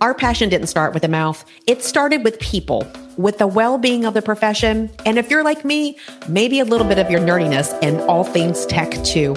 [0.00, 4.04] Our passion didn't start with the mouth, it started with people, with the well being
[4.04, 4.90] of the profession.
[5.06, 5.96] And if you're like me,
[6.28, 9.34] maybe a little bit of your nerdiness and all things tech too.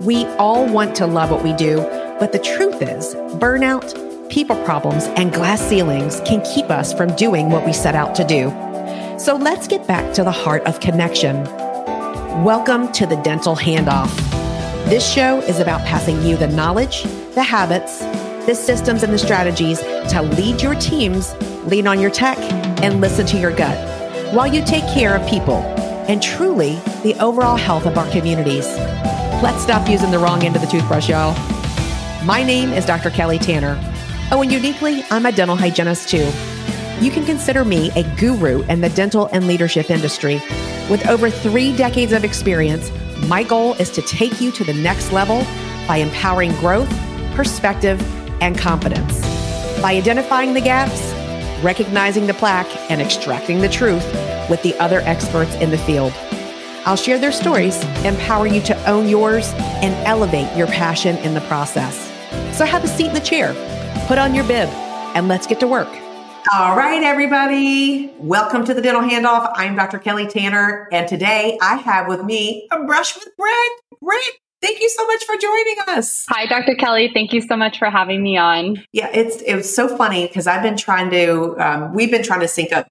[0.00, 1.76] We all want to love what we do,
[2.18, 7.50] but the truth is, burnout, people problems, and glass ceilings can keep us from doing
[7.50, 8.50] what we set out to do.
[9.18, 11.44] So let's get back to the heart of connection.
[12.44, 14.14] Welcome to the Dental Handoff.
[14.86, 18.02] This show is about passing you the knowledge, the habits,
[18.46, 22.38] the systems, and the strategies to lead your teams, lean on your tech,
[22.82, 23.88] and listen to your gut
[24.34, 25.58] while you take care of people
[26.08, 28.66] and truly the overall health of our communities.
[29.42, 31.34] Let's stop using the wrong end of the toothbrush, y'all.
[32.24, 33.10] My name is Dr.
[33.10, 33.78] Kelly Tanner.
[34.32, 36.30] Oh, and uniquely, I'm a dental hygienist too.
[37.00, 40.34] You can consider me a guru in the dental and leadership industry.
[40.90, 42.90] With over three decades of experience,
[43.28, 45.44] my goal is to take you to the next level
[45.86, 46.90] by empowering growth,
[47.34, 48.00] perspective,
[48.42, 49.20] and confidence.
[49.80, 51.00] By identifying the gaps,
[51.62, 54.04] recognizing the plaque, and extracting the truth
[54.50, 56.12] with the other experts in the field.
[56.84, 61.40] I'll share their stories, empower you to own yours, and elevate your passion in the
[61.42, 61.96] process.
[62.56, 63.54] So have a seat in the chair,
[64.08, 64.68] put on your bib,
[65.14, 65.88] and let's get to work.
[66.52, 68.12] All right, everybody.
[68.18, 69.52] Welcome to the Dental Handoff.
[69.54, 70.00] I'm Dr.
[70.00, 74.00] Kelly Tanner, and today I have with me a brush with Britt.
[74.00, 76.24] Britt, thank you so much for joining us.
[76.28, 76.74] Hi, Dr.
[76.76, 77.10] Kelly.
[77.12, 78.82] Thank you so much for having me on.
[78.92, 82.40] Yeah, it's it was so funny because I've been trying to um, we've been trying
[82.40, 82.86] to sync up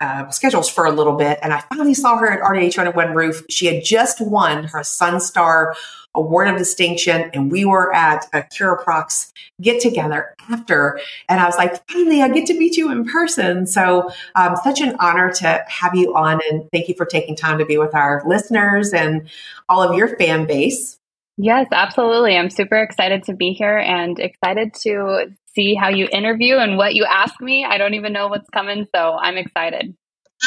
[0.00, 3.14] uh, schedules for a little bit, and I finally saw her at RDH Under One
[3.14, 3.42] Roof.
[3.50, 5.74] She had just won her Sunstar
[6.14, 11.56] Award of Distinction, and we were at a CuraProx get together after, and I was
[11.56, 13.66] like, finally, I get to meet you in person.
[13.66, 17.58] So, um, such an honor to have you on, and thank you for taking time
[17.58, 19.28] to be with our listeners and
[19.68, 20.97] all of your fan base.
[21.40, 22.36] Yes, absolutely.
[22.36, 26.96] I'm super excited to be here and excited to see how you interview and what
[26.96, 27.64] you ask me.
[27.64, 29.94] I don't even know what's coming, so I'm excited.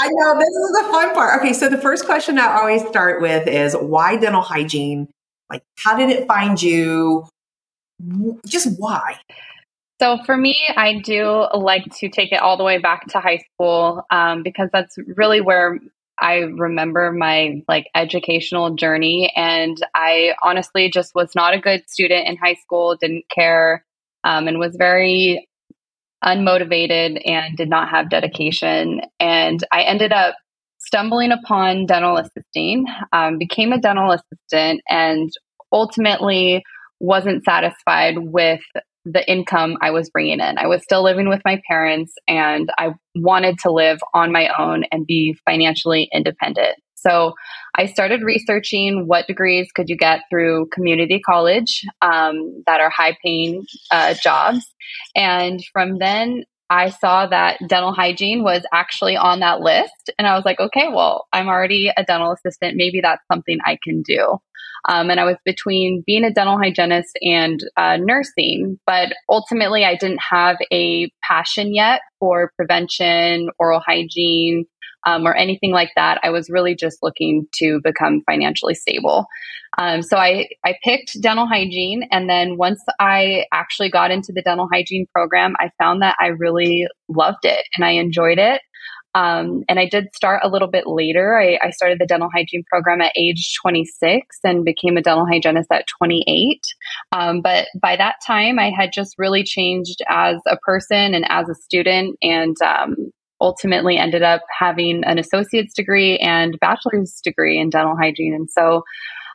[0.01, 1.39] I know this is the fun part.
[1.39, 5.07] Okay, so the first question I always start with is why dental hygiene?
[5.49, 7.25] Like, how did it find you?
[8.45, 9.17] Just why?
[10.01, 13.39] So for me, I do like to take it all the way back to high
[13.53, 15.79] school um, because that's really where
[16.21, 19.33] I remember my like educational journey.
[19.35, 23.83] And I honestly just was not a good student in high school, didn't care,
[24.23, 25.47] um, and was very
[26.23, 29.01] unmotivated and did not have dedication.
[29.19, 30.35] And I ended up
[30.77, 35.31] stumbling upon dental assisting, um, became a dental assistant, and
[35.71, 36.63] ultimately
[36.99, 38.61] wasn't satisfied with
[39.05, 40.57] the income I was bringing in.
[40.57, 44.83] I was still living with my parents and I wanted to live on my own
[44.91, 46.77] and be financially independent.
[46.95, 47.33] So
[47.75, 53.17] I started researching what degrees could you get through community college um, that are high
[53.23, 54.71] paying uh, jobs.
[55.15, 60.09] And from then, I saw that dental hygiene was actually on that list.
[60.17, 62.77] And I was like, okay, well, I'm already a dental assistant.
[62.77, 64.37] Maybe that's something I can do.
[64.87, 69.95] Um, and I was between being a dental hygienist and uh, nursing, but ultimately I
[69.95, 74.65] didn't have a passion yet for prevention, oral hygiene,
[75.05, 76.19] um, or anything like that.
[76.23, 79.25] I was really just looking to become financially stable.
[79.77, 82.03] Um, so I, I picked dental hygiene.
[82.11, 86.27] And then once I actually got into the dental hygiene program, I found that I
[86.27, 88.61] really loved it and I enjoyed it.
[89.13, 91.37] Um, and I did start a little bit later.
[91.37, 95.69] I, I, started the dental hygiene program at age 26 and became a dental hygienist
[95.69, 96.61] at 28.
[97.11, 101.49] Um, but by that time, I had just really changed as a person and as
[101.49, 103.11] a student, and um,
[103.41, 108.33] ultimately ended up having an associate's degree and bachelor's degree in dental hygiene.
[108.33, 108.83] And so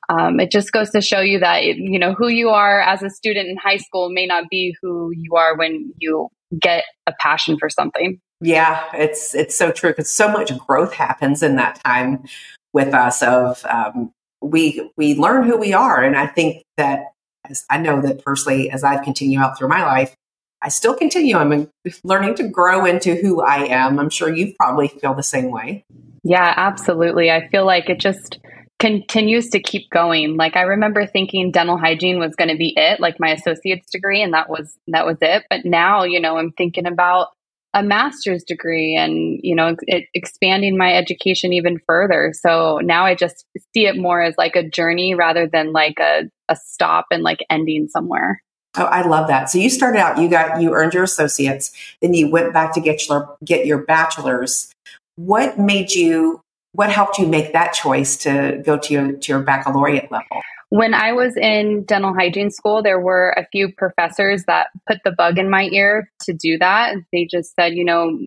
[0.09, 3.11] um, it just goes to show you that you know who you are as a
[3.11, 6.29] student in high school may not be who you are when you
[6.61, 8.21] get a passion for something.
[8.41, 12.25] Yeah, it's it's so true because so much growth happens in that time
[12.73, 13.23] with us.
[13.23, 17.07] Of um, we we learn who we are, and I think that
[17.49, 20.15] as I know that personally, as I've continued out through my life,
[20.63, 21.37] I still continue.
[21.37, 21.71] I'm
[22.03, 23.99] learning to grow into who I am.
[23.99, 25.85] I'm sure you probably feel the same way.
[26.25, 27.31] Yeah, absolutely.
[27.31, 28.39] I feel like it just
[28.79, 30.37] continues to keep going.
[30.37, 34.23] Like I remember thinking dental hygiene was going to be it, like my associate's degree
[34.23, 35.45] and that was that was it.
[35.49, 37.29] But now, you know, I'm thinking about
[37.77, 43.15] a master's degree and you know it, expanding my education even further so now i
[43.15, 43.45] just
[43.75, 47.45] see it more as like a journey rather than like a, a stop and like
[47.51, 48.43] ending somewhere
[48.79, 52.15] oh i love that so you started out you got you earned your associates then
[52.15, 54.73] you went back to get your get your bachelor's
[55.17, 56.41] what made you
[56.73, 60.95] what helped you make that choice to go to your to your baccalaureate level When
[60.95, 65.39] I was in dental hygiene school, there were a few professors that put the bug
[65.39, 66.97] in my ear to do that.
[67.13, 68.19] They just said, you know,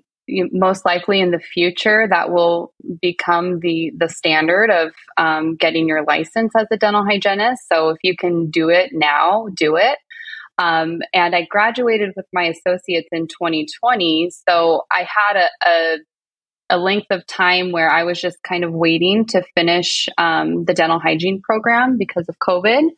[0.52, 6.04] most likely in the future that will become the the standard of um, getting your
[6.04, 7.68] license as a dental hygienist.
[7.68, 9.98] So if you can do it now, do it.
[10.60, 14.30] Um, and I graduated with my associates in 2020.
[14.48, 15.98] So I had a, a,
[16.72, 20.74] a, length of time where I was just kind of waiting to finish um, the
[20.74, 22.90] dental hygiene program because of COVID.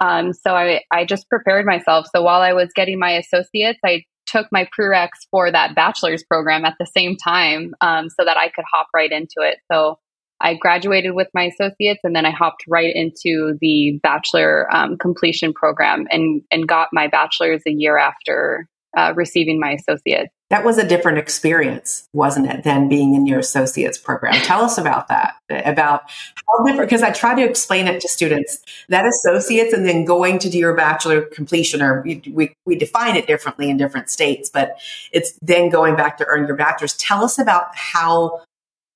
[0.00, 2.06] Um, so I, I just prepared myself.
[2.16, 6.64] So while I was getting my associates, I took my prereqs for that bachelor's program
[6.64, 9.58] at the same time um, so that I could hop right into it.
[9.70, 9.98] So
[10.42, 15.52] I graduated with my associates and then I hopped right into the bachelor um, completion
[15.52, 20.30] program and, and got my bachelor's a year after uh, receiving my associates.
[20.50, 24.34] That was a different experience, wasn't it, than being in your associates program?
[24.42, 28.58] Tell us about that, about how different, because I try to explain it to students
[28.90, 33.26] that associates and then going to do your bachelor completion, or we, we define it
[33.26, 34.76] differently in different states, but
[35.10, 36.94] it's then going back to earn your bachelor's.
[36.98, 38.42] Tell us about how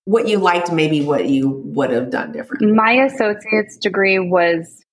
[0.07, 2.73] what you liked, maybe what you would have done differently.
[2.73, 4.85] My associate's degree was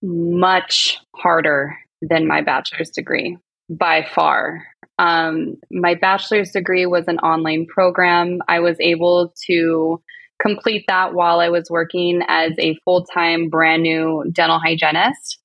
[0.00, 3.36] much harder than my bachelor's degree
[3.68, 4.64] by far.
[4.98, 8.38] Um, my bachelor's degree was an online program.
[8.48, 10.00] I was able to
[10.40, 15.38] complete that while I was working as a full time, brand new dental hygienist.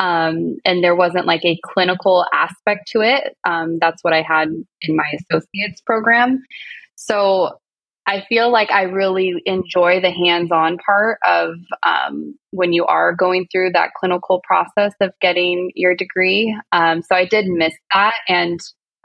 [0.00, 3.36] Um, and there wasn't like a clinical aspect to it.
[3.44, 4.48] Um, that's what I had
[4.80, 6.42] in my associate's program.
[6.96, 7.58] So
[8.06, 11.54] I feel like I really enjoy the hands on part of
[11.84, 16.56] um, when you are going through that clinical process of getting your degree.
[16.72, 18.14] Um, so I did miss that.
[18.28, 18.58] And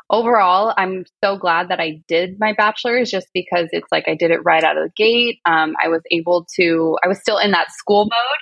[0.09, 4.31] overall, I'm so glad that I did my bachelor's just because it's like I did
[4.31, 5.39] it right out of the gate.
[5.45, 8.39] Um, I was able to, I was still in that school mode.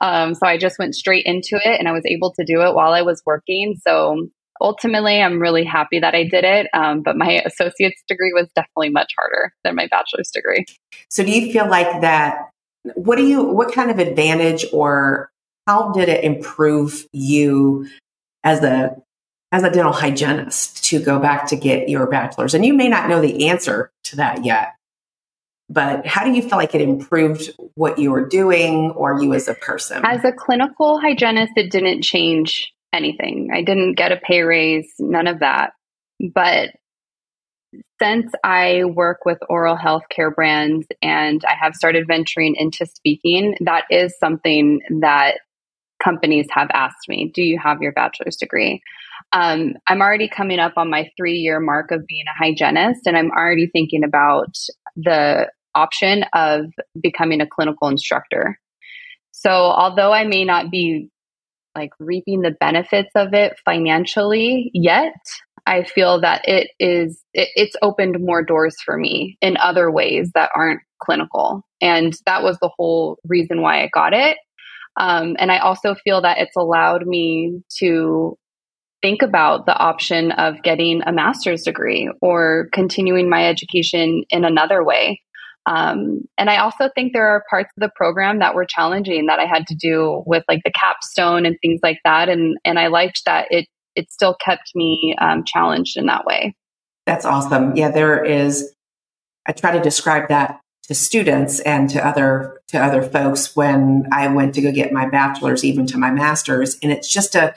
[0.00, 2.74] Um, so I just went straight into it and I was able to do it
[2.74, 3.76] while I was working.
[3.86, 4.28] So
[4.60, 6.68] ultimately, I'm really happy that I did it.
[6.72, 10.64] Um, but my associate's degree was definitely much harder than my bachelor's degree.
[11.08, 12.50] So, do you feel like that?
[12.94, 13.42] What do you?
[13.42, 15.30] What kind of advantage or
[15.66, 17.88] how did it improve you
[18.44, 18.96] as a
[19.50, 22.54] as a dental hygienist to go back to get your bachelor's?
[22.54, 24.74] And you may not know the answer to that yet,
[25.68, 29.48] but how do you feel like it improved what you were doing or you as
[29.48, 30.04] a person?
[30.04, 33.50] As a clinical hygienist, it didn't change anything.
[33.54, 35.72] I didn't get a pay raise, none of that.
[36.34, 36.70] But
[38.00, 43.56] since I work with oral health care brands and I have started venturing into speaking,
[43.60, 45.38] that is something that
[46.02, 48.80] companies have asked me Do you have your bachelor's degree?
[49.32, 53.16] Um, I'm already coming up on my three year mark of being a hygienist, and
[53.16, 54.54] I'm already thinking about
[54.96, 56.66] the option of
[57.00, 58.58] becoming a clinical instructor.
[59.32, 61.10] So, although I may not be
[61.78, 65.14] like reaping the benefits of it financially yet
[65.66, 70.30] i feel that it is it, it's opened more doors for me in other ways
[70.34, 71.62] that aren't clinical.
[71.80, 74.36] And that was the whole reason why i got it.
[74.98, 78.36] Um, and i also feel that it's allowed me to
[79.00, 84.82] think about the option of getting a master's degree or continuing my education in another
[84.82, 85.22] way
[85.68, 89.38] um, and I also think there are parts of the program that were challenging that
[89.38, 92.30] I had to do with like the capstone and things like that.
[92.30, 96.54] And and I liked that it it still kept me um, challenged in that way.
[97.04, 97.76] That's awesome.
[97.76, 98.72] Yeah, there is.
[99.46, 104.28] I try to describe that to students and to other to other folks when I
[104.28, 107.54] went to go get my bachelor's, even to my master's, and it's just a.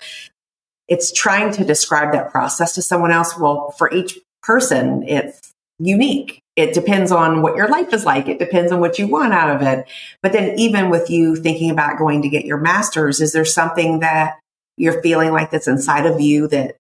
[0.89, 3.37] It's trying to describe that process to someone else.
[3.39, 8.27] Well, for each person, it's unique it depends on what your life is like.
[8.27, 9.87] It depends on what you want out of it.
[10.21, 13.99] But then even with you thinking about going to get your master's, is there something
[13.99, 14.37] that
[14.77, 16.75] you're feeling like that's inside of you that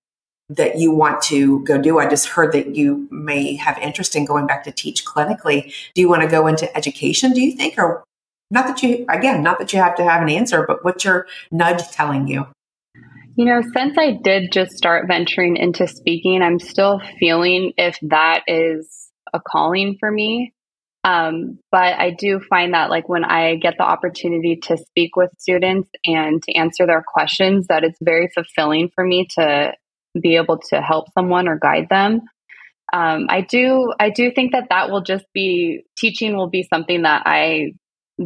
[0.49, 1.99] that you want to go do?
[1.99, 5.73] I just heard that you may have interest in going back to teach clinically.
[5.95, 7.77] Do you want to go into education, do you think?
[7.77, 8.03] Or
[8.49, 11.27] not that you again, not that you have to have an answer, but what's your
[11.49, 12.45] nudge telling you?
[13.35, 18.43] You know, since I did just start venturing into speaking, I'm still feeling if that
[18.45, 19.00] is
[19.33, 20.53] a calling for me.
[21.03, 25.31] Um, but I do find that like when I get the opportunity to speak with
[25.39, 29.73] students and to answer their questions, that it's very fulfilling for me to
[30.19, 32.21] be able to help someone or guide them.
[32.93, 37.03] Um, I do I do think that that will just be teaching will be something
[37.03, 37.71] that I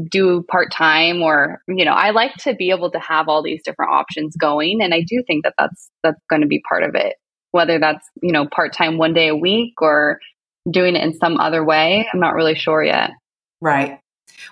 [0.10, 3.62] do part time or you know I like to be able to have all these
[3.64, 6.96] different options going and I do think that that's that's going to be part of
[6.96, 7.16] it
[7.52, 10.20] whether that's you know part time one day a week or
[10.70, 12.08] doing it in some other way.
[12.12, 13.12] I'm not really sure yet.
[13.62, 14.00] Right.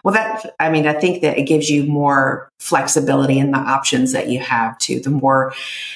[0.03, 4.11] Well, that, I mean, I think that it gives you more flexibility in the options
[4.13, 5.53] that you have to The more,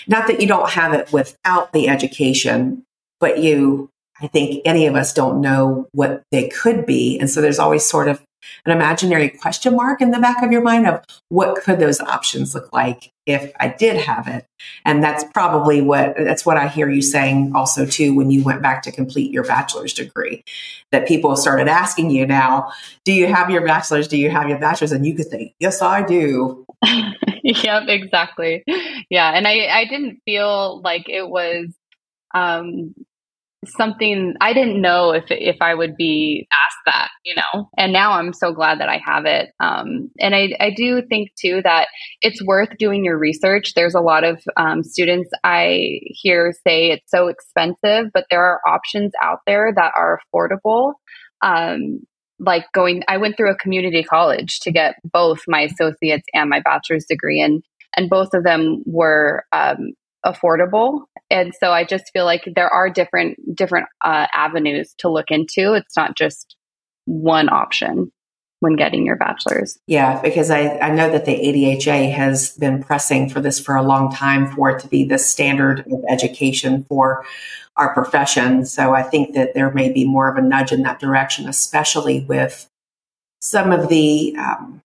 [0.08, 2.84] not that you don't have it without the education,
[3.20, 3.90] but you,
[4.22, 7.20] I think any of us don't know what they could be.
[7.20, 8.22] And so there's always sort of
[8.66, 12.56] an imaginary question mark in the back of your mind of what could those options
[12.56, 14.48] look like if I did have it.
[14.86, 18.62] And that's probably what that's what I hear you saying also too when you went
[18.62, 20.44] back to complete your bachelor's degree.
[20.92, 22.72] That people started asking you now,
[23.04, 24.08] do you have your bachelor's?
[24.08, 24.94] Do you have your bachelor's?
[24.94, 26.66] And you could say, Yes, I do.
[27.44, 28.64] yep, exactly.
[29.10, 29.32] Yeah.
[29.32, 31.68] And I, I didn't feel like it was
[32.34, 32.96] um
[33.66, 37.70] something I didn't know if if I would be asked that, you know.
[37.78, 39.50] And now I'm so glad that I have it.
[39.60, 41.88] Um, and I I do think too that
[42.22, 43.74] it's worth doing your research.
[43.74, 48.62] There's a lot of um, students I hear say it's so expensive, but there are
[48.68, 50.94] options out there that are affordable.
[51.42, 52.02] Um,
[52.40, 56.62] like going, I went through a community college to get both my associates and my
[56.62, 57.64] bachelor's degree, and
[57.96, 62.90] and both of them were um, affordable and so i just feel like there are
[62.90, 65.74] different different uh, avenues to look into.
[65.74, 66.56] It's not just
[67.06, 68.12] one option
[68.60, 69.78] when getting your bachelor's.
[69.88, 73.84] Yeah because i, I know that the ADHA has been pressing for this for a
[73.84, 77.26] long time for it to be the standard of education for
[77.76, 78.66] our profession.
[78.66, 82.22] So i think that there may be more of a nudge in that direction especially
[82.22, 82.70] with
[83.40, 84.82] some of the um,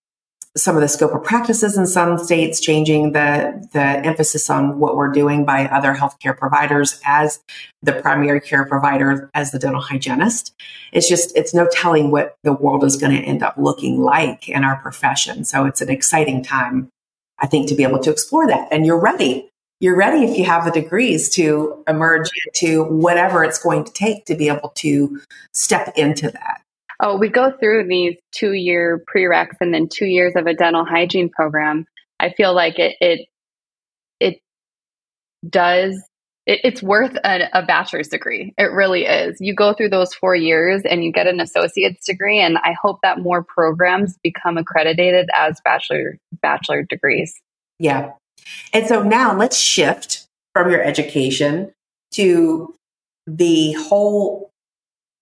[0.55, 4.95] some of the scope of practices in some states, changing the, the emphasis on what
[4.95, 7.41] we're doing by other healthcare providers as
[7.81, 10.53] the primary care provider, as the dental hygienist.
[10.91, 14.47] It's just, it's no telling what the world is going to end up looking like
[14.47, 15.43] in our profession.
[15.43, 16.89] So it's an exciting time,
[17.39, 18.67] I think, to be able to explore that.
[18.71, 19.49] And you're ready.
[19.79, 24.25] You're ready if you have the degrees to emerge into whatever it's going to take
[24.25, 25.19] to be able to
[25.51, 26.61] step into that.
[27.05, 30.85] Oh, we go through these two year prereqs and then two years of a dental
[30.85, 31.85] hygiene program.
[32.17, 33.27] I feel like it it
[34.21, 34.39] it
[35.47, 36.01] does
[36.45, 38.53] it, it's worth a, a bachelor's degree.
[38.57, 39.35] It really is.
[39.41, 42.99] You go through those four years and you get an associate's degree, and I hope
[43.03, 47.33] that more programs become accredited as bachelor bachelor degrees.
[47.79, 48.11] Yeah,
[48.71, 51.73] and so now let's shift from your education
[52.13, 52.73] to
[53.27, 54.51] the whole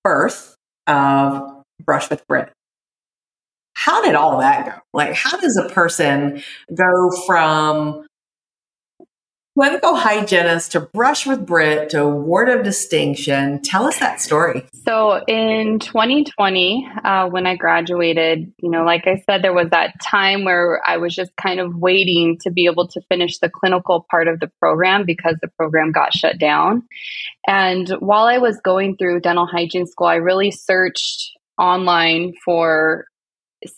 [0.04, 1.51] birth of
[1.86, 2.52] brush with Britt.
[3.74, 4.74] How did all that go?
[4.94, 8.06] Like, how does a person go from
[9.58, 13.62] clinical hygienist to brush with Britt to award of distinction?
[13.62, 14.66] Tell us that story.
[14.86, 20.00] So, in 2020, uh, when I graduated, you know, like I said, there was that
[20.02, 24.06] time where I was just kind of waiting to be able to finish the clinical
[24.10, 26.84] part of the program because the program got shut down.
[27.48, 33.06] And while I was going through dental hygiene school, I really searched online for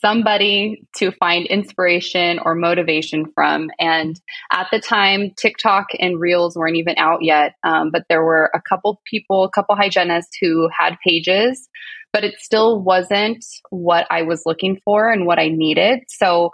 [0.02, 3.70] somebody to find inspiration or motivation from.
[3.80, 4.20] And
[4.52, 8.62] at the time, TikTok and Reels weren't even out yet, um, but there were a
[8.62, 11.68] couple people, a couple hygienists who had pages,
[12.14, 16.00] but it still wasn't what I was looking for and what I needed.
[16.08, 16.52] So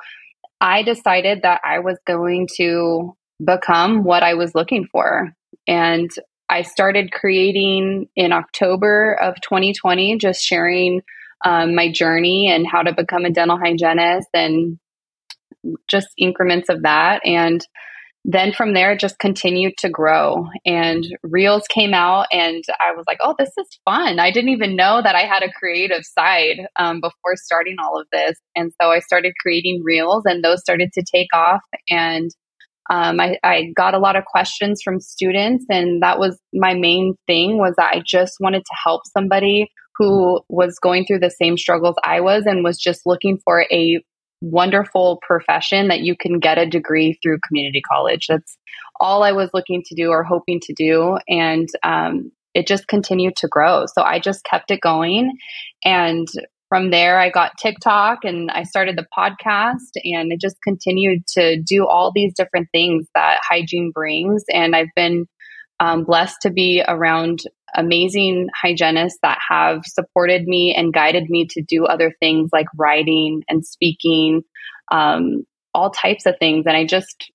[0.59, 5.33] I decided that I was going to become what I was looking for.
[5.67, 6.09] And
[6.49, 11.01] I started creating in October of 2020, just sharing
[11.45, 14.77] um, my journey and how to become a dental hygienist and
[15.89, 17.21] just increments of that.
[17.25, 17.65] And
[18.25, 20.47] then from there, just continued to grow.
[20.65, 24.19] And Reels came out, and I was like, oh, this is fun.
[24.19, 28.07] I didn't even know that I had a creative side um, before starting all of
[28.11, 28.37] this.
[28.55, 31.61] And so I started creating Reels, and those started to take off.
[31.89, 32.29] And
[32.89, 37.15] um, I, I, got a lot of questions from students, and that was my main
[37.25, 39.69] thing was that I just wanted to help somebody
[39.99, 44.01] who was going through the same struggles I was and was just looking for a
[44.41, 48.27] wonderful profession that you can get a degree through community college.
[48.27, 48.57] That's
[48.99, 51.17] all I was looking to do or hoping to do.
[51.27, 53.85] And um, it just continued to grow.
[53.85, 55.37] So I just kept it going.
[55.83, 56.27] And
[56.69, 61.59] from there, I got TikTok and I started the podcast, and it just continued to
[61.61, 64.43] do all these different things that hygiene brings.
[64.53, 65.25] And I've been
[65.79, 67.39] um, blessed to be around
[67.75, 73.43] amazing hygienists that have supported me and guided me to do other things like writing
[73.49, 74.43] and speaking,
[74.91, 76.65] um, all types of things.
[76.65, 77.31] And I just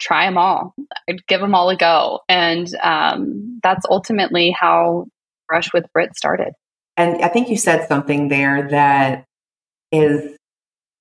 [0.00, 0.74] try them all.
[1.08, 2.20] I'd give them all a go.
[2.28, 5.06] And um, that's ultimately how
[5.48, 6.52] Brush with Britt started.
[6.96, 9.24] And I think you said something there that
[9.90, 10.36] is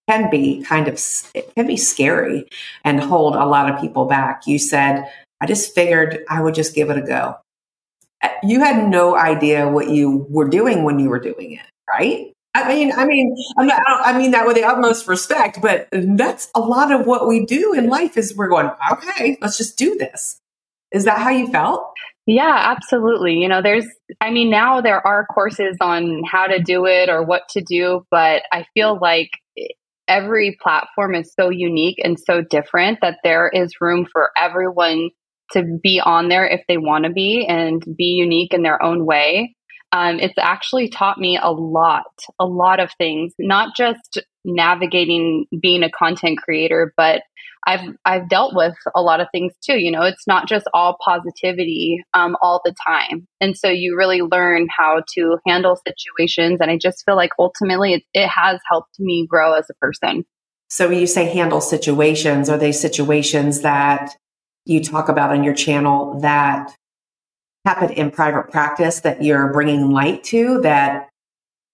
[0.10, 1.02] can be kind of
[1.34, 2.50] it can be scary
[2.84, 4.48] and hold a lot of people back.
[4.48, 5.10] You said
[5.40, 7.38] I just figured I would just give it a go.
[8.44, 12.32] You had no idea what you were doing when you were doing it, right?
[12.56, 16.50] I mean, I mean, I'm not, I mean that with the utmost respect, but that's
[16.54, 19.96] a lot of what we do in life is we're going, okay, let's just do
[19.96, 20.38] this.
[20.92, 21.84] Is that how you felt?
[22.28, 23.34] Yeah, absolutely.
[23.34, 23.88] You know, there's,
[24.22, 28.06] I mean, now there are courses on how to do it or what to do,
[28.12, 29.30] but I feel like
[30.08, 35.10] every platform is so unique and so different that there is room for everyone
[35.54, 39.06] to be on there if they want to be and be unique in their own
[39.06, 39.56] way.
[39.92, 42.06] Um, it's actually taught me a lot,
[42.40, 47.22] a lot of things, not just navigating being a content creator, but
[47.66, 49.78] I've I've dealt with a lot of things too.
[49.80, 54.22] You know, it's not just all positivity um, all the time, and so you really
[54.22, 56.60] learn how to handle situations.
[56.60, 60.26] And I just feel like ultimately it, it has helped me grow as a person.
[60.70, 64.16] So when you say handle situations, are they situations that
[64.66, 66.76] you talk about on your channel that
[67.66, 71.10] happen in private practice that you're bringing light to that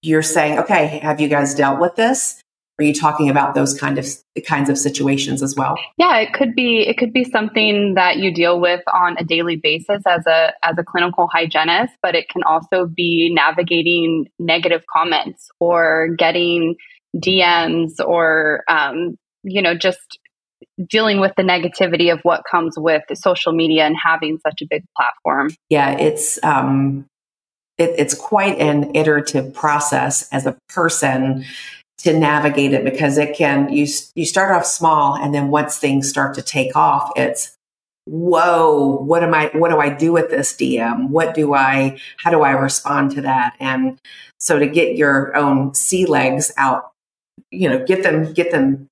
[0.02, 2.42] you're saying, okay, have you guys dealt with this?
[2.80, 4.08] Are you talking about those kind of
[4.48, 5.78] kinds of situations as well?
[5.98, 9.58] Yeah, it could be it could be something that you deal with on a daily
[9.58, 15.50] basis as a as a clinical hygienist, but it can also be navigating negative comments
[15.60, 16.76] or getting
[17.18, 20.18] DMs or um, you know just
[20.88, 24.84] dealing with the negativity of what comes with social media and having such a big
[24.96, 25.52] platform.
[25.70, 27.06] Yeah, it's um,
[27.78, 31.46] it, it's quite an iterative process as a person
[32.00, 36.08] to navigate it because it can you you start off small and then once things
[36.08, 37.58] start to take off it's
[38.06, 42.32] whoa what am i what do i do with this dm what do i how
[42.32, 44.00] do i respond to that and
[44.40, 46.92] so to get your own sea legs out
[47.52, 48.89] you know get them get them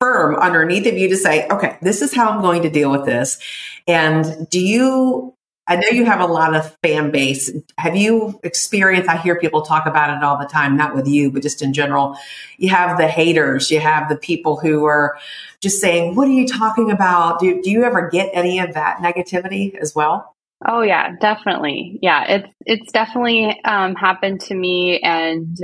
[0.00, 3.04] firm underneath of you to say okay this is how i'm going to deal with
[3.04, 3.38] this
[3.86, 5.34] and do you
[5.70, 7.48] I know you have a lot of fan base.
[7.78, 9.08] Have you experienced?
[9.08, 11.72] I hear people talk about it all the time, not with you, but just in
[11.72, 12.16] general.
[12.58, 15.16] You have the haters, you have the people who are
[15.60, 17.38] just saying, What are you talking about?
[17.38, 20.34] Do, do you ever get any of that negativity as well?
[20.66, 22.00] Oh yeah, definitely.
[22.02, 25.56] Yeah, it's it's definitely um, happened to me, and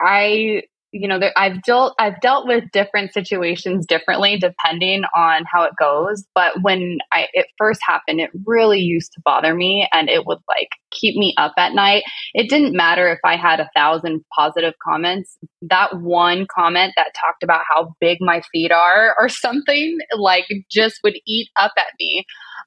[0.00, 5.62] I you know, there, I've dealt I've dealt with different situations differently depending on how
[5.64, 6.24] it goes.
[6.34, 10.38] But when I it first happened, it really used to bother me, and it would
[10.48, 12.02] like keep me up at night.
[12.34, 15.38] It didn't matter if I had a thousand positive comments.
[15.62, 21.00] That one comment that talked about how big my feet are or something like just
[21.04, 22.24] would eat up at me.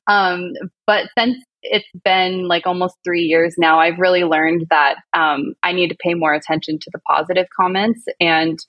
[0.07, 0.53] Um,
[0.85, 5.71] but since it's been like almost three years now, I've really learned that um, I
[5.71, 8.03] need to pay more attention to the positive comments.
[8.19, 8.59] And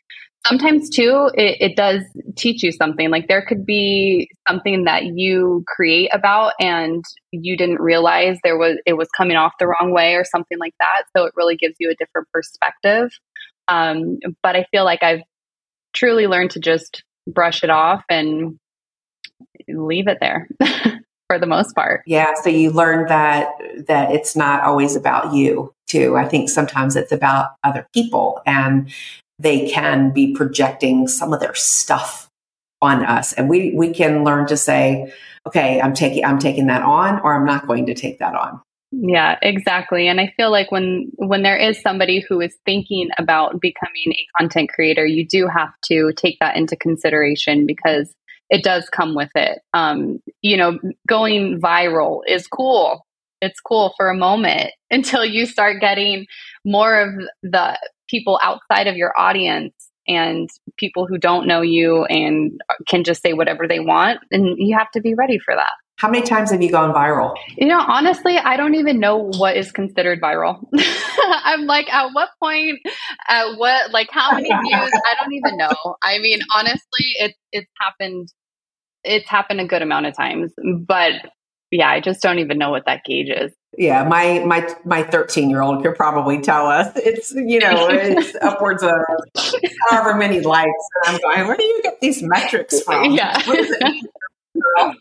[0.47, 2.03] sometimes too, it, it, does
[2.37, 3.11] teach you something.
[3.11, 8.77] Like there could be something that you create about and you didn't realize there was
[8.87, 11.05] it was coming off the wrong way or something like that.
[11.17, 13.11] So it really gives you a different perspective.
[13.69, 15.23] Um, but I feel like I've
[15.95, 18.59] truly learned to just brush it off and
[19.69, 20.49] leave it there.
[21.27, 22.03] for the most part.
[22.07, 23.49] Yeah, so you learn that
[23.87, 26.17] that it's not always about you too.
[26.17, 28.91] I think sometimes it's about other people and
[29.39, 32.29] they can be projecting some of their stuff
[32.83, 35.13] on us and we we can learn to say
[35.47, 38.61] okay, I'm taking I'm taking that on or I'm not going to take that on.
[38.93, 40.07] Yeah, exactly.
[40.07, 44.27] And I feel like when when there is somebody who is thinking about becoming a
[44.39, 48.13] content creator, you do have to take that into consideration because
[48.51, 49.61] it does come with it.
[49.73, 50.79] Um, you know,
[51.09, 53.07] going viral is cool.
[53.41, 56.27] It's cool for a moment until you start getting
[56.65, 57.79] more of the
[58.09, 59.75] people outside of your audience
[60.07, 64.21] and people who don't know you and can just say whatever they want.
[64.31, 65.73] And you have to be ready for that.
[65.97, 67.35] How many times have you gone viral?
[67.57, 70.65] You know, honestly, I don't even know what is considered viral.
[71.45, 72.81] I'm like, at what point,
[73.29, 74.91] at what, like, how many views?
[74.93, 75.97] I don't even know.
[76.03, 78.29] I mean, honestly, it, it's happened,
[79.05, 80.53] it's happened a good amount of times,
[80.87, 81.13] but
[81.71, 83.53] yeah, I just don't even know what that gauge is.
[83.77, 86.93] Yeah, my my my 13 year old could probably tell us.
[86.95, 88.93] It's you know it's upwards of
[89.91, 90.71] however many likes.
[91.07, 93.13] And I'm going, where do you get these metrics from?
[93.13, 93.43] Yeah.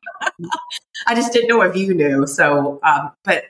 [1.07, 2.27] I just didn't know if you knew.
[2.27, 3.45] So, um, but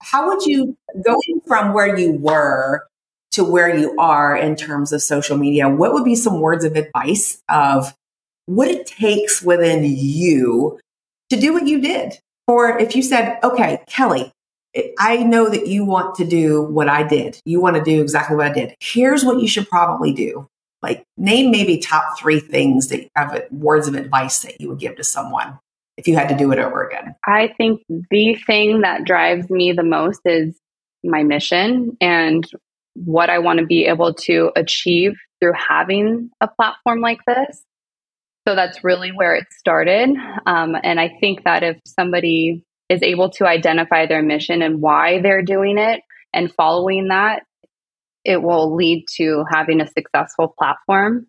[0.00, 2.86] how would you going from where you were
[3.32, 5.68] to where you are in terms of social media?
[5.68, 7.94] What would be some words of advice of
[8.46, 10.78] what it takes within you
[11.30, 12.18] to do what you did?
[12.46, 14.32] Or if you said, okay, Kelly,
[14.98, 17.40] I know that you want to do what I did.
[17.44, 18.74] You want to do exactly what I did.
[18.80, 20.48] Here's what you should probably do.
[20.82, 24.96] Like name maybe top three things that have words of advice that you would give
[24.96, 25.58] to someone
[25.96, 27.16] if you had to do it over again.
[27.26, 30.56] I think the thing that drives me the most is
[31.02, 32.44] my mission and
[32.94, 37.62] what I want to be able to achieve through having a platform like this.
[38.46, 40.16] So that's really where it started.
[40.46, 45.20] Um, and I think that if somebody is able to identify their mission and why
[45.20, 46.00] they're doing it
[46.32, 47.42] and following that,
[48.28, 51.26] it will lead to having a successful platform.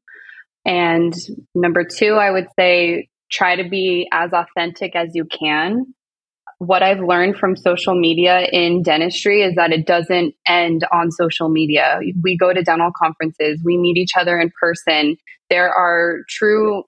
[0.65, 1.13] And
[1.55, 5.93] number two, I would say try to be as authentic as you can.
[6.57, 11.47] What I've learned from social media in dentistry is that it doesn't end on social
[11.47, 12.01] media.
[12.21, 15.15] We go to dental conferences, we meet each other in person.
[15.49, 16.83] There are true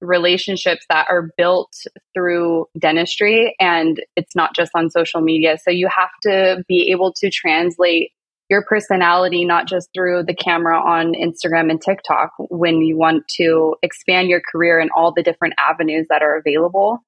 [0.00, 1.72] relationships that are built
[2.14, 5.58] through dentistry and it's not just on social media.
[5.62, 8.12] So you have to be able to translate
[8.48, 13.76] your personality not just through the camera on Instagram and TikTok when you want to
[13.82, 16.98] expand your career in all the different avenues that are available.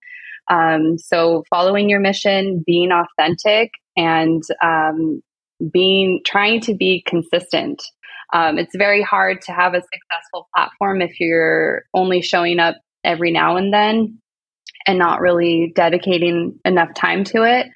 [0.51, 5.23] Um, so following your mission, being authentic, and um,
[5.73, 7.83] being trying to be consistent.
[8.33, 13.31] Um, it's very hard to have a successful platform if you're only showing up every
[13.31, 14.19] now and then
[14.87, 17.67] and not really dedicating enough time to it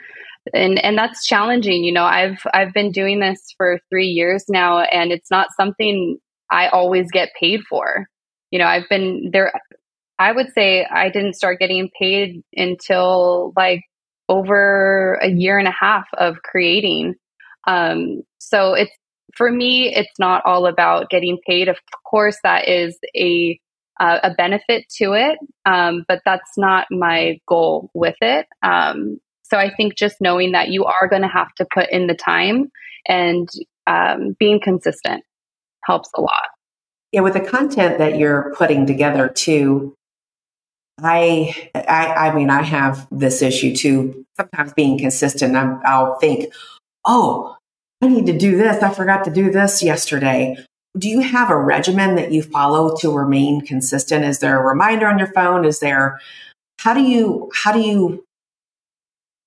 [0.55, 4.81] and and that's challenging you know i've i've been doing this for 3 years now
[4.81, 6.19] and it's not something
[6.51, 8.07] i always get paid for.
[8.51, 9.53] You know i've been there
[10.19, 13.83] i would say i didn't start getting paid until like
[14.29, 17.15] over a year and a half of creating.
[17.67, 18.93] Um so it's
[19.37, 21.69] for me it's not all about getting paid.
[21.69, 21.79] Of
[22.11, 23.59] course that is a
[24.01, 28.47] uh, a benefit to it, um, but that's not my goal with it.
[28.63, 29.19] Um,
[29.51, 32.15] so I think just knowing that you are going to have to put in the
[32.15, 32.71] time
[33.07, 33.49] and
[33.87, 35.25] um, being consistent
[35.85, 36.49] helps a lot.
[37.13, 39.95] Yeah, with the content that you're putting together too,
[41.03, 44.27] I, I, I mean, I have this issue too.
[44.37, 46.53] Sometimes being consistent, i I'll think,
[47.05, 47.57] oh,
[48.03, 48.83] I need to do this.
[48.83, 50.57] I forgot to do this yesterday.
[50.97, 54.25] Do you have a regimen that you follow to remain consistent?
[54.25, 55.65] Is there a reminder on your phone?
[55.65, 56.21] Is there,
[56.79, 58.25] how do you, how do you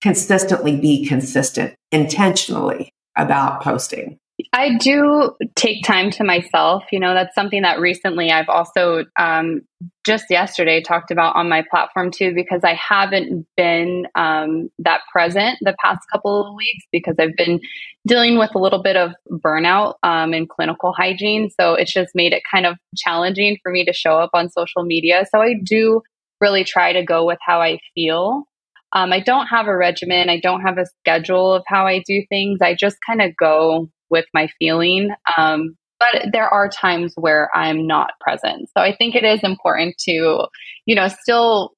[0.01, 4.17] consistently be consistent intentionally about posting?
[4.53, 6.83] I do take time to myself.
[6.91, 9.61] You know, that's something that recently I've also um,
[10.05, 15.57] just yesterday talked about on my platform too, because I haven't been um, that present
[15.61, 17.59] the past couple of weeks because I've been
[18.07, 21.49] dealing with a little bit of burnout um, in clinical hygiene.
[21.59, 24.83] So it's just made it kind of challenging for me to show up on social
[24.83, 25.25] media.
[25.31, 26.01] So I do
[26.39, 28.45] really try to go with how I feel
[28.93, 30.29] um, I don't have a regimen.
[30.29, 32.59] I don't have a schedule of how I do things.
[32.61, 35.09] I just kind of go with my feeling.
[35.37, 38.69] Um, but there are times where I'm not present.
[38.75, 40.47] So I think it is important to,
[40.85, 41.71] you know, still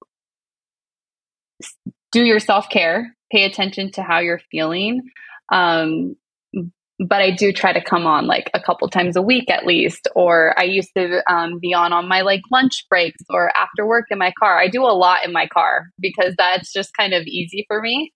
[2.12, 5.02] do your self care, pay attention to how you're feeling.
[5.52, 6.16] Um,
[7.00, 10.08] but I do try to come on like a couple times a week at least.
[10.16, 14.06] Or I used to um, be on on my like lunch breaks or after work
[14.12, 14.60] in my car.
[14.60, 18.12] I do a lot in my car because that's just kind of easy for me.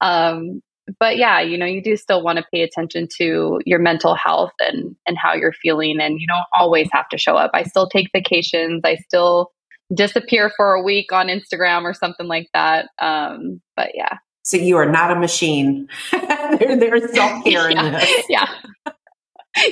[0.00, 0.62] Um,
[0.98, 4.52] but yeah, you know, you do still want to pay attention to your mental health
[4.60, 7.52] and and how you're feeling, and you don't always have to show up.
[7.54, 8.82] I still take vacations.
[8.84, 9.52] I still
[9.94, 12.88] disappear for a week on Instagram or something like that.
[12.98, 15.88] Um, but yeah, so you are not a machine.
[16.12, 17.90] there, there's self care in yeah.
[17.90, 18.26] this.
[18.28, 18.48] Yeah.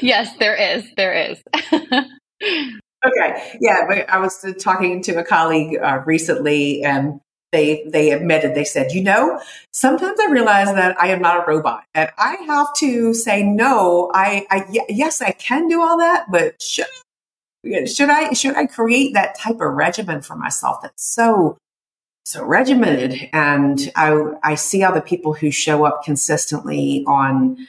[0.02, 0.84] yes, there is.
[0.96, 1.42] There is.
[1.72, 3.58] okay.
[3.60, 3.86] Yeah.
[3.88, 7.20] But I was talking to a colleague uh, recently and
[7.52, 9.40] they they admitted they said you know
[9.72, 14.10] sometimes i realize that i am not a robot and i have to say no
[14.14, 16.86] i, I yes i can do all that but should
[17.86, 21.58] should i should i create that type of regimen for myself that's so
[22.24, 27.66] so regimented and I, I see all the people who show up consistently on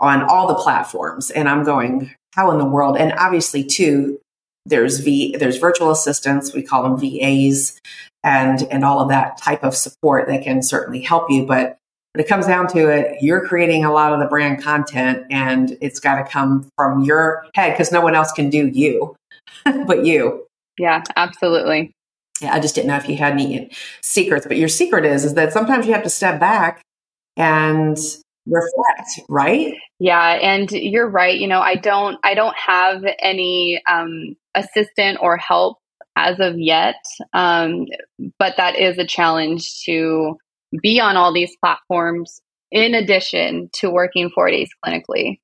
[0.00, 2.96] on all the platforms and i'm going how in the world?
[2.96, 4.18] And obviously too
[4.64, 7.80] there's v there's virtual assistants we call them vas
[8.22, 11.76] and and all of that type of support that can certainly help you but
[12.12, 15.76] when it comes down to it you're creating a lot of the brand content and
[15.80, 19.16] it's got to come from your head because no one else can do you
[19.64, 20.46] but you.
[20.78, 21.90] Yeah absolutely
[22.44, 25.52] I just didn't know if you had any secrets, but your secret is is that
[25.52, 26.82] sometimes you have to step back
[27.36, 27.96] and
[28.46, 29.74] reflect, right?
[29.98, 31.38] Yeah, and you're right.
[31.38, 35.78] You know, I don't I don't have any um, assistant or help
[36.16, 36.96] as of yet,
[37.32, 37.86] um,
[38.38, 40.36] but that is a challenge to
[40.82, 45.38] be on all these platforms in addition to working four days clinically.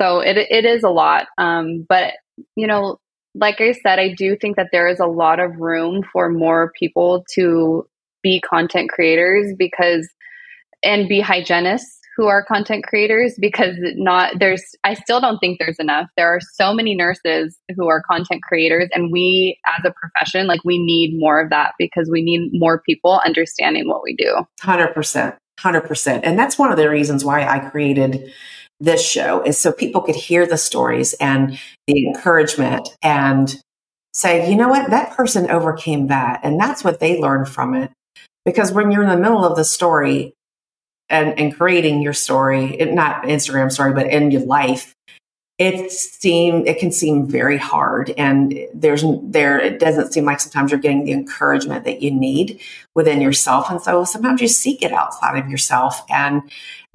[0.00, 2.14] So it it is a lot, um, but
[2.54, 2.98] you know
[3.38, 6.72] like I said, I do think that there is a lot of room for more
[6.78, 7.86] people to
[8.22, 10.08] be content creators because
[10.82, 15.78] and be hygienists who are content creators because not there's I still don't think there's
[15.78, 16.08] enough.
[16.16, 20.60] There are so many nurses who are content creators and we as a profession like
[20.64, 24.46] we need more of that because we need more people understanding what we do.
[24.62, 25.36] 100%.
[25.58, 26.20] 100%.
[26.22, 28.32] And that's one of the reasons why I created
[28.80, 33.54] this show is so people could hear the stories and the encouragement and
[34.12, 36.40] say, you know what, that person overcame that.
[36.42, 37.90] And that's what they learned from it.
[38.44, 40.34] Because when you're in the middle of the story
[41.08, 44.94] and, and creating your story, it, not Instagram story, but in your life,
[45.58, 50.70] it seem it can seem very hard and there's there it doesn't seem like sometimes
[50.70, 52.60] you're getting the encouragement that you need
[52.94, 56.42] within yourself and so sometimes you seek it outside of yourself and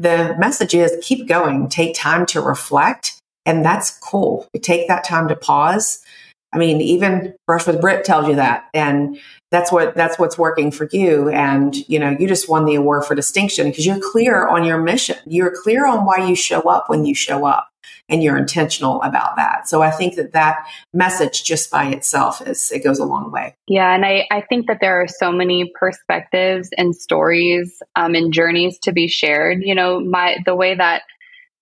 [0.01, 5.27] the message is keep going take time to reflect and that's cool take that time
[5.27, 6.03] to pause
[6.53, 8.67] I mean, even Brush with Britt tells you that.
[8.73, 9.17] And
[9.51, 11.29] that's what, that's what's working for you.
[11.29, 14.81] And, you know, you just won the award for distinction because you're clear on your
[14.81, 15.17] mission.
[15.25, 17.70] You're clear on why you show up when you show up
[18.09, 19.67] and you're intentional about that.
[19.67, 23.55] So I think that that message just by itself is, it goes a long way.
[23.67, 23.93] Yeah.
[23.93, 28.79] And I, I think that there are so many perspectives and stories um, and journeys
[28.79, 29.63] to be shared.
[29.63, 31.03] You know, my, the way that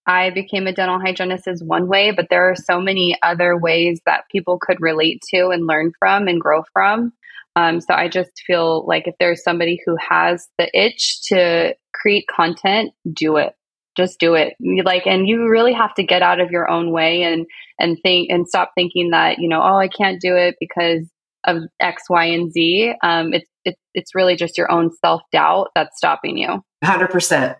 [0.05, 4.01] I became a dental hygienist is one way, but there are so many other ways
[4.07, 7.13] that people could relate to and learn from and grow from.
[7.55, 12.25] Um, so I just feel like if there's somebody who has the itch to create
[12.27, 13.53] content, do it.
[13.99, 14.53] Just do it.
[14.85, 17.45] Like, and you really have to get out of your own way and
[17.77, 21.05] and think and stop thinking that you know, oh, I can't do it because
[21.43, 22.93] of X, Y, and Z.
[23.03, 26.63] Um, it's it's it's really just your own self doubt that's stopping you.
[26.81, 27.57] Hundred percent.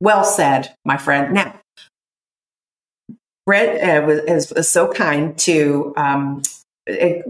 [0.00, 1.32] Well said, my friend.
[1.32, 1.54] Now,
[3.46, 6.42] Britt uh, was, was, so kind to um,
[6.88, 7.22] eh,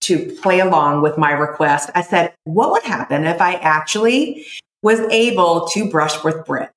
[0.00, 1.90] to play along with my request.
[1.94, 4.46] I said, "What would happen if I actually
[4.82, 6.70] was able to brush with Britt?"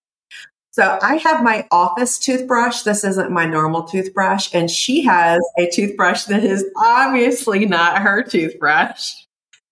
[0.73, 2.81] So I have my office toothbrush.
[2.81, 8.23] This isn't my normal toothbrush, and she has a toothbrush that is obviously not her
[8.23, 9.11] toothbrush.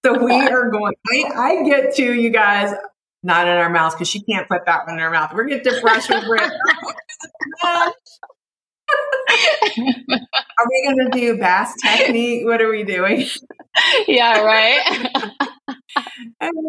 [0.05, 0.93] So we are going.
[1.11, 2.75] I, I get to you guys
[3.23, 5.33] not in our mouths because she can't put that one in her mouth.
[5.33, 6.43] We're going to brush with Brit.
[7.63, 7.93] are
[10.69, 12.45] we going to do bass technique?
[12.45, 13.25] What are we doing?
[14.07, 15.09] Yeah, right.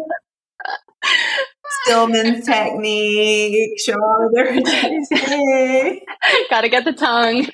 [1.81, 4.53] Stillman's technique, shoulder.
[6.49, 7.47] Gotta get the tongue.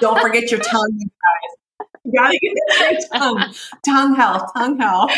[0.00, 1.56] Don't forget your tongue, you guys.
[2.04, 2.52] You gotta get
[2.90, 3.54] your tongue.
[3.84, 5.10] Tongue health, tongue health.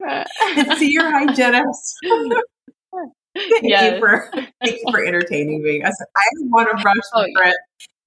[0.00, 1.96] And see your hygienist.
[3.36, 3.92] Thank yes.
[3.92, 5.82] you for thank you for entertaining me.
[5.82, 7.52] I said I want to brush oh, yeah.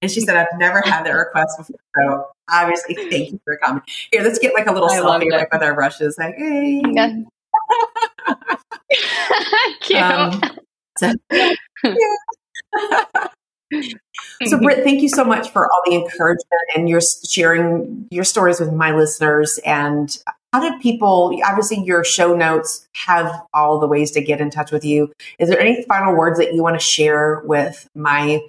[0.02, 1.78] And she said, I've never had that request before.
[1.96, 3.82] So obviously, thank you for coming.
[4.10, 6.16] Here, let's get like a little I selfie like with our brushes.
[6.18, 6.82] Like, hey.
[6.90, 7.20] Yeah.
[9.80, 10.00] Cute.
[10.00, 10.40] Um,
[10.98, 11.12] so,
[14.46, 18.60] so Britt, thank you so much for all the encouragement and your sharing your stories
[18.60, 19.58] with my listeners.
[19.64, 20.16] And
[20.52, 24.72] how did people, obviously your show notes have all the ways to get in touch
[24.72, 25.12] with you.
[25.38, 28.40] Is there any final words that you want to share with my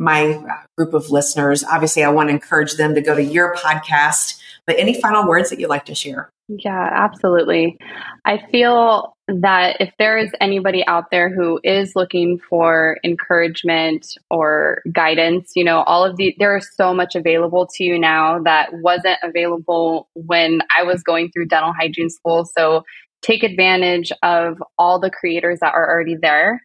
[0.00, 0.42] my
[0.78, 1.62] group of listeners.
[1.62, 5.50] Obviously, I want to encourage them to go to your podcast, but any final words
[5.50, 6.30] that you'd like to share?
[6.58, 7.78] Yeah, absolutely.
[8.24, 14.82] I feel that if there is anybody out there who is looking for encouragement or
[14.92, 18.70] guidance, you know, all of the, there is so much available to you now that
[18.72, 22.44] wasn't available when I was going through dental hygiene school.
[22.44, 22.82] So
[23.22, 26.60] take advantage of all the creators that are already there.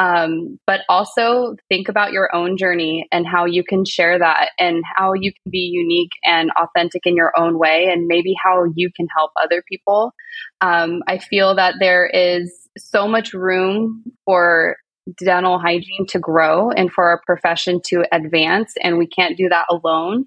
[0.00, 4.84] Um, but also think about your own journey and how you can share that and
[4.96, 8.90] how you can be unique and authentic in your own way and maybe how you
[8.96, 10.12] can help other people.
[10.60, 14.76] Um, I feel that there is so much room for
[15.24, 19.66] dental hygiene to grow and for our profession to advance, and we can't do that
[19.70, 20.26] alone.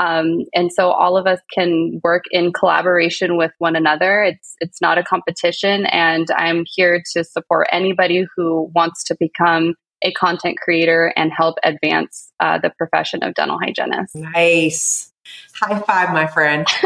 [0.00, 4.22] Um, and so all of us can work in collaboration with one another.
[4.22, 9.74] It's it's not a competition, and I'm here to support anybody who wants to become
[10.02, 14.14] a content creator and help advance uh, the profession of dental hygienist.
[14.14, 15.12] Nice.
[15.54, 16.66] High five, my friend.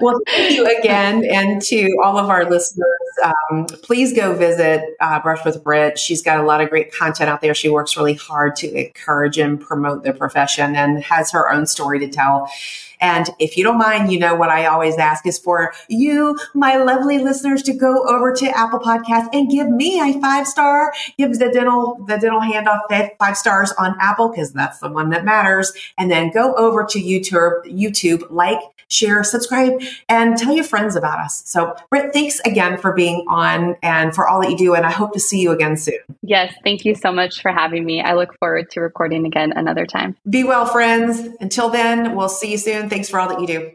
[0.02, 2.88] well, thank you again, and to all of our listeners
[3.24, 6.00] um, please go visit uh, Brush with Britt.
[6.00, 7.54] She's got a lot of great content out there.
[7.54, 12.00] She works really hard to encourage and promote the profession and has her own story
[12.00, 12.50] to tell.
[13.02, 16.78] And if you don't mind, you know what I always ask is for you, my
[16.78, 20.94] lovely listeners, to go over to Apple Podcasts and give me a five star.
[21.18, 22.82] Give the dental the dental handoff
[23.20, 25.74] five stars on Apple because that's the one that matters.
[25.98, 28.60] And then go over to YouTube, YouTube, like,
[28.92, 31.44] share, subscribe, and tell your friends about us.
[31.46, 34.76] So, Britt, thanks again for being on and for all that you do.
[34.76, 36.00] And I hope to see you again soon.
[36.22, 38.02] Yes, thank you so much for having me.
[38.02, 40.18] I look forward to recording again another time.
[40.30, 41.20] Be well, friends.
[41.40, 42.90] Until then, we'll see you soon.
[42.92, 43.72] Thanks for all that you do.